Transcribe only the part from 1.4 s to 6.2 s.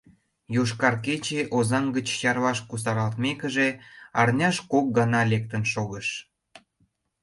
Озаҥ гыч Чарлаш кусаралтмекыже, арняш кок гана лектын шогыш.